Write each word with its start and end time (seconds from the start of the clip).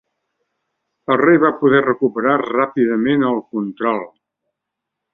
El 1.15 1.19
rei 1.21 1.41
va 1.43 1.51
poder 1.59 1.83
recuperar 1.87 2.39
ràpidament 2.49 3.29
el 3.31 3.41
control. 3.59 4.05